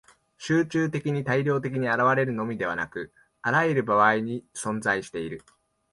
[0.39, 3.13] 集中的に大量的に現れるのみでなく、
[3.43, 5.43] あらゆる場合に存在している。